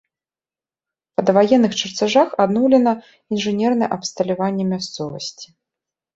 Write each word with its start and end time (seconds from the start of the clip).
Па 1.19 1.25
даваенных 1.29 1.71
чарцяжах 1.81 2.29
адноўлена 2.47 2.95
інжынернае 3.39 3.89
абсталяванне 3.99 4.65
мясцовасці. 4.73 5.47